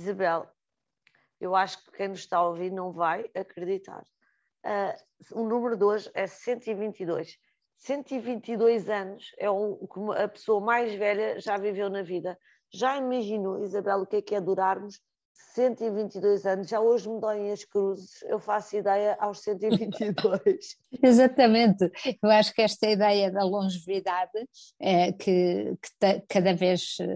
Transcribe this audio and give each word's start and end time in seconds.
Isabel, 0.00 0.48
eu 1.38 1.54
acho 1.54 1.84
que 1.84 1.92
quem 1.92 2.08
nos 2.08 2.20
está 2.20 2.38
a 2.38 2.48
ouvir 2.48 2.72
não 2.72 2.90
vai 2.90 3.30
acreditar. 3.34 4.02
Uh, 4.64 5.40
o 5.40 5.46
número 5.46 5.76
de 5.76 5.84
hoje 5.84 6.10
é 6.14 6.26
122. 6.26 7.38
122 7.76 8.88
anos 8.88 9.34
é 9.38 9.48
o 9.50 9.86
que 9.86 10.22
a 10.22 10.28
pessoa 10.28 10.60
mais 10.60 10.94
velha 10.94 11.38
já 11.38 11.56
viveu 11.56 11.88
na 11.90 12.02
vida. 12.02 12.38
Já 12.72 12.96
imaginou, 12.96 13.62
Isabel, 13.62 14.00
o 14.00 14.06
que 14.06 14.16
é 14.16 14.22
que 14.22 14.34
é 14.34 14.40
durarmos 14.40 15.00
122 15.54 16.46
anos, 16.46 16.68
já 16.68 16.80
hoje 16.80 17.08
me 17.08 17.20
doem 17.20 17.50
as 17.50 17.64
cruzes, 17.64 18.22
eu 18.22 18.38
faço 18.38 18.76
ideia 18.76 19.16
aos 19.18 19.40
122. 19.40 20.76
Exatamente, 21.02 21.90
eu 22.22 22.30
acho 22.30 22.54
que 22.54 22.62
esta 22.62 22.88
ideia 22.88 23.30
da 23.30 23.42
longevidade, 23.44 24.48
é, 24.80 25.12
que, 25.12 25.76
que 25.82 26.22
cada 26.28 26.54
vez 26.54 26.96
eh, 27.00 27.06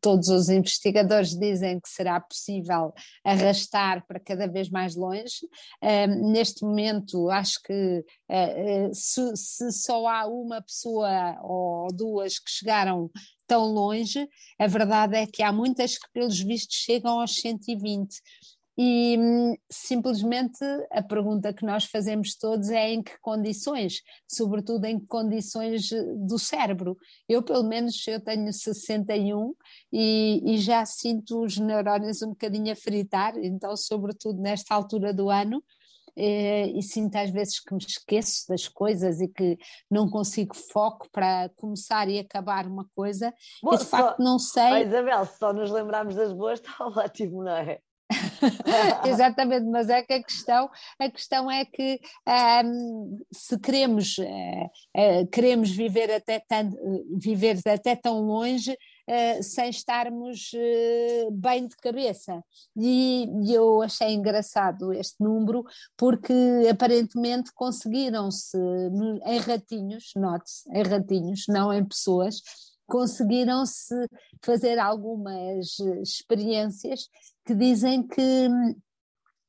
todos 0.00 0.28
os 0.28 0.48
investigadores 0.48 1.38
dizem 1.38 1.80
que 1.80 1.88
será 1.88 2.20
possível 2.20 2.92
arrastar 3.24 4.04
para 4.06 4.20
cada 4.20 4.46
vez 4.46 4.68
mais 4.68 4.96
longe, 4.96 5.48
é, 5.80 6.06
neste 6.06 6.64
momento 6.64 7.30
acho 7.30 7.62
que 7.62 8.04
se, 8.92 9.36
se 9.36 9.72
só 9.72 10.06
há 10.06 10.26
uma 10.26 10.60
pessoa 10.60 11.38
ou 11.42 11.88
duas 11.92 12.38
que 12.38 12.50
chegaram 12.50 13.10
tão 13.46 13.66
longe, 13.66 14.28
a 14.58 14.66
verdade 14.66 15.16
é 15.16 15.26
que 15.26 15.42
há 15.42 15.52
muitas 15.52 15.96
que, 15.96 16.10
pelos 16.12 16.40
vistos, 16.40 16.76
chegam 16.76 17.20
aos 17.20 17.36
120. 17.36 18.20
E 18.78 19.16
hum, 19.18 19.54
simplesmente 19.70 20.62
a 20.92 21.02
pergunta 21.02 21.52
que 21.52 21.64
nós 21.64 21.86
fazemos 21.86 22.36
todos 22.36 22.68
é 22.68 22.90
em 22.92 23.02
que 23.02 23.18
condições, 23.20 24.02
sobretudo 24.30 24.84
em 24.84 25.00
que 25.00 25.06
condições 25.06 25.90
eh, 25.92 26.02
do 26.14 26.38
cérebro. 26.38 26.94
Eu, 27.26 27.42
pelo 27.42 27.64
menos, 27.64 28.06
eu 28.06 28.20
tenho 28.20 28.52
61 28.52 29.54
e, 29.90 30.42
e 30.44 30.58
já 30.58 30.84
sinto 30.84 31.42
os 31.42 31.56
neurónios 31.56 32.20
um 32.20 32.30
bocadinho 32.30 32.70
a 32.70 32.76
fritar, 32.76 33.38
então, 33.38 33.74
sobretudo 33.78 34.42
nesta 34.42 34.74
altura 34.74 35.14
do 35.14 35.30
ano, 35.30 35.56
eh, 35.56 35.85
e 36.16 36.82
sinto 36.82 37.16
às 37.16 37.30
vezes 37.30 37.60
que 37.60 37.74
me 37.74 37.80
esqueço 37.80 38.48
das 38.48 38.66
coisas 38.68 39.20
e 39.20 39.28
que 39.28 39.58
não 39.90 40.08
consigo 40.08 40.56
foco 40.56 41.08
para 41.10 41.50
começar 41.56 42.08
e 42.08 42.18
acabar 42.18 42.66
uma 42.66 42.86
coisa 42.94 43.32
Bom, 43.62 43.74
e 43.74 43.78
de 43.78 43.84
só, 43.84 43.96
facto 43.98 44.22
não 44.22 44.38
sei. 44.38 44.72
Oh, 44.72 44.76
Isabel, 44.76 45.26
se 45.26 45.38
só 45.38 45.52
nos 45.52 45.70
lembrarmos 45.70 46.14
das 46.14 46.32
boas 46.32 46.60
está 46.60 46.74
ótimo, 46.86 47.44
não 47.44 47.56
é? 47.56 47.78
Exatamente, 49.06 49.66
mas 49.66 49.88
é 49.88 50.02
que 50.02 50.12
a 50.12 50.22
questão, 50.22 50.70
a 50.98 51.10
questão 51.10 51.50
é 51.50 51.64
que 51.64 52.00
um, 52.64 53.18
se 53.32 53.58
queremos, 53.58 54.16
uh, 54.18 54.22
uh, 54.96 55.26
queremos 55.32 55.70
viver 55.70 56.12
até, 56.12 56.40
tanto, 56.46 56.76
viver 57.18 57.58
até 57.66 57.96
tão 57.96 58.20
longe, 58.20 58.76
uh, 59.08 59.42
sem 59.42 59.70
estarmos 59.70 60.50
uh, 60.54 61.30
bem 61.30 61.66
de 61.66 61.76
cabeça. 61.76 62.42
E, 62.76 63.28
e, 63.44 63.54
eu 63.54 63.82
achei 63.82 64.12
engraçado 64.12 64.92
este 64.92 65.16
número, 65.20 65.64
porque 65.96 66.32
aparentemente 66.70 67.52
conseguiram-se 67.54 68.58
em 69.24 69.38
ratinhos, 69.38 70.12
note-se, 70.16 70.68
em 70.70 70.82
ratinhos, 70.82 71.44
não 71.48 71.72
em 71.72 71.84
pessoas, 71.84 72.40
conseguiram-se 72.86 73.94
fazer 74.42 74.78
algumas 74.78 75.78
experiências 76.02 77.08
que 77.44 77.54
dizem 77.54 78.06
que 78.06 78.48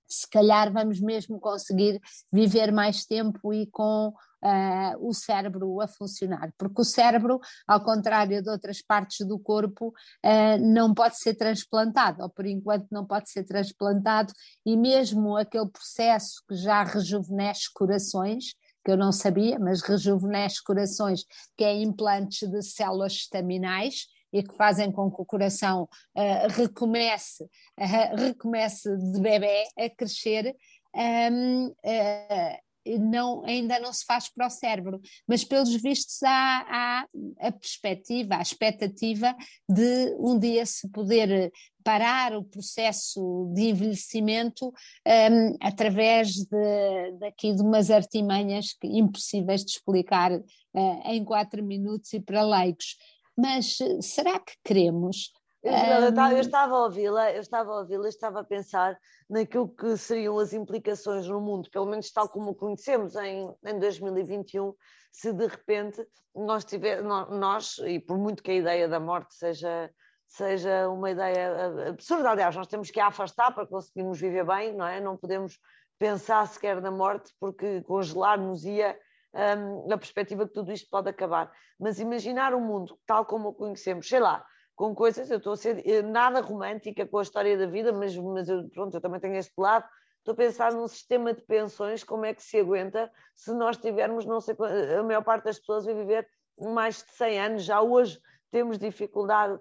se 0.08 0.28
calhar 0.30 0.72
vamos 0.72 1.02
mesmo 1.02 1.40
conseguir 1.40 2.00
viver 2.32 2.72
mais 2.72 3.06
tempo 3.06 3.54
e 3.54 3.68
com 3.68 4.14
uh, 4.44 5.08
o 5.08 5.14
cérebro 5.14 5.82
a 5.82 5.88
funcionar, 5.88 6.52
porque 6.58 6.82
o 6.82 6.86
cérebro, 6.86 7.40
ao 7.68 7.84
contrário 7.84 8.42
de 8.42 8.50
outras 8.50 8.82
partes 8.82 9.26
do 9.26 9.40
corpo, 9.40 9.88
uh, 10.26 10.58
não 10.60 10.94
pode 10.94 11.18
ser 11.18 11.36
transplantado, 11.36 12.24
ou 12.24 12.30
por 12.30 12.46
enquanto 12.46 12.88
não 12.92 13.06
pode 13.06 13.30
ser 13.30 13.44
transplantado, 13.44 14.34
e 14.66 14.76
mesmo 14.76 15.38
aquele 15.38 15.70
processo 15.70 16.44
que 16.48 16.56
já 16.56 16.84
rejuvenesce 16.84 17.72
corações, 17.74 18.56
que 18.84 18.92
eu 18.92 18.98
não 18.98 19.12
sabia, 19.12 19.60
mas 19.60 19.82
rejuvenesce 19.82 20.64
corações, 20.64 21.26
que 21.58 21.64
é 21.64 21.76
implantes 21.76 22.50
de 22.50 22.62
células 22.62 23.14
estaminais, 23.14 24.08
e 24.32 24.44
que 24.44 24.56
fazem 24.56 24.92
com 24.92 25.10
que 25.10 25.22
o 25.22 25.26
coração 25.26 25.84
uh, 25.84 26.48
recomece, 26.50 27.44
uh, 27.44 28.16
recomece 28.16 28.96
de 28.98 29.20
bebê 29.22 29.64
a 29.78 29.90
crescer, 29.90 30.56
um, 30.94 31.68
uh, 31.68 32.67
não, 33.00 33.44
ainda 33.46 33.80
não 33.80 33.92
se 33.92 34.06
faz 34.06 34.30
para 34.30 34.48
o 34.48 34.50
cérebro, 34.50 35.02
mas 35.28 35.44
pelos 35.44 35.74
vistos 35.82 36.22
há, 36.24 36.66
há, 36.68 37.08
a 37.40 37.52
perspectiva, 37.52 38.36
a 38.36 38.42
expectativa 38.42 39.36
de 39.68 40.16
um 40.20 40.38
dia 40.38 40.66
se 40.66 40.88
poder 40.90 41.52
parar 41.84 42.36
o 42.36 42.44
processo 42.44 43.50
de 43.54 43.70
envelhecimento 43.70 44.68
um, 44.68 45.58
através 45.62 46.34
de, 46.34 47.12
daqui 47.20 47.54
de 47.54 47.62
umas 47.62 47.90
artimanhas 47.90 48.74
que, 48.74 48.88
impossíveis 48.88 49.64
de 49.64 49.72
explicar 49.72 50.34
uh, 50.34 51.02
em 51.06 51.24
quatro 51.24 51.64
minutos 51.64 52.12
e 52.14 52.20
para 52.20 52.44
leigos. 52.44 52.98
Mas 53.38 53.78
será 54.02 54.40
que 54.40 54.54
queremos 54.64 55.32
eu, 55.64 56.40
estava 56.40 56.76
a 56.76 56.84
ouvi-la, 56.84 57.32
eu 57.32 57.42
estava 57.42 57.72
a 57.72 57.80
ouvi-la, 57.80 58.08
estava 58.08 58.40
a 58.42 58.44
pensar 58.44 58.98
naquilo 59.30 59.68
que 59.70 59.98
seriam 59.98 60.38
as 60.40 60.54
implicações 60.54 61.28
no 61.28 61.42
mundo, 61.42 61.70
pelo 61.70 61.86
menos 61.86 62.12
tal 62.12 62.30
como 62.30 62.52
o 62.52 62.56
conhecemos 62.56 63.16
em, 63.16 63.54
em 63.66 63.80
2021, 63.80 64.74
se 65.12 65.34
de 65.34 65.48
repente 65.48 66.06
nós 66.36 66.64
tiver, 66.64 67.02
nós, 67.02 67.78
e 67.80 68.00
por 68.00 68.18
muito 68.18 68.44
que 68.44 68.52
a 68.52 68.56
ideia 68.56 68.88
da 68.88 69.00
morte 69.00 69.34
seja, 69.34 69.90
seja 70.28 70.88
uma 70.90 71.10
ideia 71.10 71.90
absurda, 71.90 72.30
aliás, 72.30 72.56
nós 72.56 72.68
temos 72.68 72.92
que 72.92 73.00
a 73.00 73.08
afastar 73.08 73.54
para 73.54 73.66
conseguirmos 73.66 74.20
viver 74.20 74.46
bem, 74.46 74.74
não 74.74 74.86
é? 74.86 75.02
Não 75.02 75.18
podemos 75.18 75.60
pensar 75.98 76.48
sequer 76.48 76.80
na 76.80 76.92
morte, 76.92 77.34
porque 77.40 77.82
congelar-nos 77.82 78.64
ia 78.64 78.98
um, 79.34 79.92
a 79.92 79.98
perspectiva 79.98 80.48
que 80.48 80.54
tudo 80.54 80.72
isto 80.72 80.88
pode 80.90 81.10
acabar. 81.10 81.52
Mas 81.80 82.00
imaginar 82.00 82.54
o 82.54 82.58
um 82.58 82.62
mundo 82.62 83.00
tal 83.06 83.26
como 83.26 83.50
o 83.50 83.54
conhecemos, 83.54 84.08
sei 84.08 84.20
lá, 84.20 84.46
com 84.78 84.94
coisas, 84.94 85.32
eu 85.32 85.40
estou 85.40 85.54
a 85.54 85.58
ser 85.58 85.82
eh, 85.90 86.04
nada 86.04 86.40
romântica 86.40 87.04
com 87.06 87.18
a 87.18 87.24
história 87.24 87.58
da 87.58 87.66
vida, 87.66 87.92
mas, 87.92 88.16
mas 88.16 88.48
eu, 88.48 88.70
pronto, 88.70 88.96
eu 88.96 89.02
também 89.02 89.20
tenho 89.20 89.36
este 89.36 89.52
lado. 89.58 89.84
Estou 90.20 90.34
a 90.34 90.36
pensar 90.36 90.72
num 90.72 90.88
sistema 90.88 91.34
de 91.34 91.42
pensões, 91.42 92.04
como 92.04 92.26
é 92.26 92.34
que 92.34 92.44
se 92.44 92.60
aguenta 92.60 93.12
se 93.34 93.52
nós 93.56 93.78
tivermos, 93.78 94.24
não 94.24 94.40
sei, 94.40 94.56
a 95.00 95.02
maior 95.02 95.24
parte 95.24 95.46
das 95.46 95.58
pessoas 95.58 95.84
vai 95.86 95.96
viver 95.96 96.28
mais 96.60 96.98
de 97.04 97.10
100 97.12 97.40
anos, 97.40 97.64
já 97.64 97.82
hoje 97.82 98.20
temos 98.52 98.78
dificuldade 98.78 99.60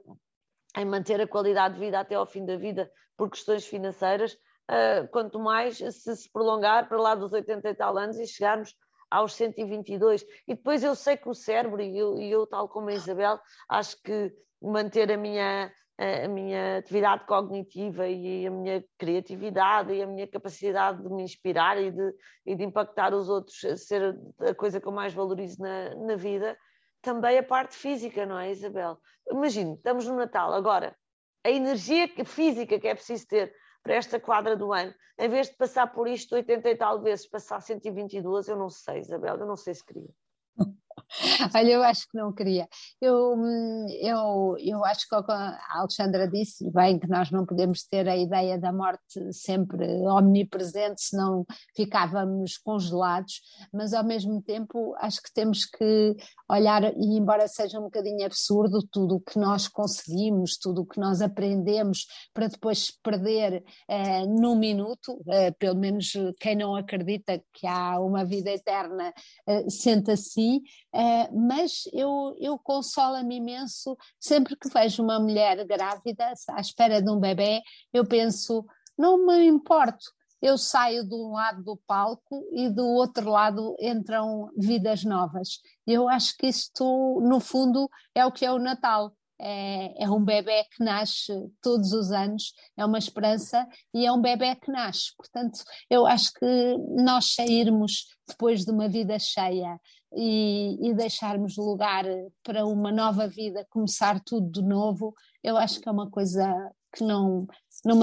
em 0.76 0.84
manter 0.84 1.18
a 1.18 1.26
qualidade 1.26 1.74
de 1.74 1.80
vida 1.80 1.98
até 1.98 2.14
ao 2.14 2.26
fim 2.26 2.44
da 2.44 2.56
vida 2.56 2.90
por 3.16 3.30
questões 3.30 3.66
financeiras, 3.66 4.34
uh, 4.34 5.08
quanto 5.10 5.38
mais 5.38 5.78
se 5.78 6.16
se 6.16 6.30
prolongar 6.30 6.88
para 6.88 7.00
lá 7.00 7.14
dos 7.14 7.32
80 7.32 7.70
e 7.70 7.74
tal 7.74 7.96
anos 7.96 8.18
e 8.18 8.26
chegarmos 8.26 8.74
aos 9.10 9.34
122. 9.34 10.22
E 10.46 10.54
depois 10.54 10.82
eu 10.82 10.94
sei 10.94 11.16
que 11.16 11.28
o 11.28 11.34
cérebro, 11.34 11.80
e 11.80 11.98
eu, 11.98 12.18
e 12.18 12.30
eu 12.30 12.46
tal 12.46 12.68
como 12.68 12.88
a 12.88 12.94
Isabel, 12.94 13.38
acho 13.68 14.00
que 14.02 14.32
manter 14.60 15.10
a 15.12 15.16
minha, 15.16 15.72
a 15.98 16.28
minha 16.28 16.78
atividade 16.78 17.26
cognitiva 17.26 18.06
e 18.08 18.46
a 18.46 18.50
minha 18.50 18.84
criatividade 18.98 19.92
e 19.92 20.02
a 20.02 20.06
minha 20.06 20.26
capacidade 20.26 21.02
de 21.02 21.08
me 21.08 21.22
inspirar 21.22 21.80
e 21.80 21.90
de, 21.90 22.14
e 22.44 22.54
de 22.54 22.64
impactar 22.64 23.14
os 23.14 23.28
outros, 23.28 23.60
ser 23.76 24.16
a 24.40 24.54
coisa 24.54 24.80
que 24.80 24.86
eu 24.86 24.92
mais 24.92 25.12
valorizo 25.12 25.60
na, 25.60 25.94
na 25.94 26.16
vida, 26.16 26.56
também 27.02 27.38
a 27.38 27.42
parte 27.42 27.76
física, 27.76 28.26
não 28.26 28.38
é, 28.38 28.50
Isabel? 28.50 28.98
Imagino, 29.30 29.74
estamos 29.74 30.06
no 30.06 30.16
Natal, 30.16 30.52
agora, 30.52 30.96
a 31.44 31.50
energia 31.50 32.08
física 32.24 32.78
que 32.80 32.88
é 32.88 32.94
preciso 32.94 33.26
ter 33.28 33.54
para 33.86 33.94
esta 33.94 34.18
quadra 34.18 34.56
do 34.56 34.72
ano, 34.72 34.92
em 35.16 35.28
vez 35.28 35.48
de 35.48 35.54
passar 35.54 35.86
por 35.86 36.08
isto 36.08 36.34
80 36.34 36.68
e 36.68 36.76
tal 36.76 37.00
vezes, 37.00 37.24
passar 37.24 37.60
122, 37.62 38.48
eu 38.48 38.56
não 38.56 38.68
sei, 38.68 38.98
Isabel, 38.98 39.36
eu 39.36 39.46
não 39.46 39.54
sei 39.54 39.74
se 39.74 39.84
queria. 39.84 40.10
Olha, 41.54 41.70
eu 41.70 41.82
acho 41.82 42.08
que 42.08 42.16
não 42.16 42.32
queria. 42.32 42.68
Eu, 43.00 43.34
hum, 43.34 43.86
eu, 44.00 44.56
eu 44.58 44.84
acho 44.84 45.08
que 45.08 45.14
a 45.14 45.58
Alexandra 45.70 46.28
disse 46.28 46.70
bem 46.72 46.98
que 46.98 47.08
nós 47.08 47.30
não 47.30 47.46
podemos 47.46 47.84
ter 47.84 48.08
a 48.08 48.16
ideia 48.16 48.58
da 48.58 48.72
morte 48.72 49.32
sempre 49.32 49.86
omnipresente, 50.08 51.02
senão 51.02 51.44
ficávamos 51.74 52.58
congelados, 52.58 53.40
mas 53.72 53.92
ao 53.92 54.04
mesmo 54.04 54.42
tempo 54.42 54.94
acho 54.98 55.22
que 55.22 55.32
temos 55.32 55.64
que 55.64 56.16
olhar, 56.50 56.82
e 56.96 57.18
embora 57.18 57.48
seja 57.48 57.78
um 57.78 57.84
bocadinho 57.84 58.24
absurdo, 58.24 58.86
tudo 58.90 59.16
o 59.16 59.20
que 59.20 59.38
nós 59.38 59.68
conseguimos, 59.68 60.56
tudo 60.58 60.82
o 60.82 60.86
que 60.86 61.00
nós 61.00 61.20
aprendemos 61.20 62.06
para 62.32 62.48
depois 62.48 62.90
perder 63.02 63.64
eh, 63.88 64.26
num 64.26 64.56
minuto, 64.56 65.20
eh, 65.28 65.50
pelo 65.52 65.76
menos 65.76 66.12
quem 66.40 66.56
não 66.56 66.76
acredita 66.76 67.40
que 67.52 67.66
há 67.66 67.98
uma 68.00 68.24
vida 68.24 68.50
eterna 68.50 69.12
eh, 69.46 69.68
sente 69.68 70.10
assim. 70.10 70.60
Uh, 70.96 71.46
mas 71.46 71.82
eu, 71.92 72.34
eu 72.38 72.58
consola-me 72.58 73.36
imenso 73.36 73.94
sempre 74.18 74.56
que 74.56 74.70
vejo 74.70 75.02
uma 75.02 75.20
mulher 75.20 75.62
grávida 75.66 76.32
à 76.48 76.60
espera 76.60 77.02
de 77.02 77.10
um 77.10 77.20
bebê, 77.20 77.60
eu 77.92 78.06
penso, 78.06 78.64
não 78.96 79.26
me 79.26 79.44
importo, 79.44 80.06
eu 80.40 80.56
saio 80.56 81.06
de 81.06 81.14
um 81.14 81.32
lado 81.32 81.62
do 81.62 81.76
palco 81.86 82.48
e 82.50 82.70
do 82.70 82.86
outro 82.86 83.28
lado 83.28 83.76
entram 83.78 84.50
vidas 84.56 85.04
novas. 85.04 85.60
Eu 85.86 86.08
acho 86.08 86.34
que 86.38 86.46
isto, 86.46 87.20
no 87.22 87.40
fundo, 87.40 87.90
é 88.14 88.24
o 88.24 88.32
que 88.32 88.46
é 88.46 88.50
o 88.52 88.58
Natal. 88.58 89.12
é, 89.38 90.04
é, 90.04 90.10
um 90.10 90.24
bebê 90.24 90.64
que 90.64 90.82
nasce 90.82 91.32
todos 91.60 91.92
os 91.92 92.10
anos, 92.10 92.54
é 92.76 92.84
uma 92.84 92.98
esperança 92.98 93.66
e 93.92 94.06
é 94.06 94.12
um 94.12 94.20
bebê 94.20 94.54
que 94.56 94.70
nasce. 94.70 95.14
Portanto, 95.16 95.62
eu 95.90 96.06
acho 96.06 96.32
que 96.32 96.76
nós 97.02 97.34
sairmos 97.34 98.06
depois 98.26 98.64
de 98.64 98.70
uma 98.70 98.88
vida 98.88 99.18
cheia 99.18 99.78
e, 100.12 100.88
e 100.88 100.94
deixarmos 100.94 101.56
lugar 101.56 102.04
para 102.42 102.64
uma 102.66 102.90
nova 102.92 103.26
vida, 103.28 103.66
começar 103.70 104.20
tudo 104.24 104.50
de 104.50 104.62
novo, 104.62 105.14
eu 105.42 105.56
acho 105.56 105.80
que 105.80 105.88
é 105.88 105.92
uma 105.92 106.10
coisa 106.10 106.72
que 106.94 107.04
não, 107.04 107.46
não 107.84 107.96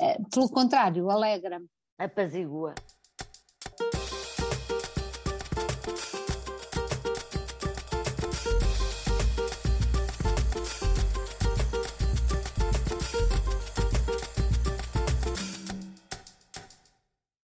é, 0.00 0.16
pelo 0.32 0.48
contrário, 0.48 1.10
alegra-me. 1.10 1.66
Apazigua. 1.98 2.74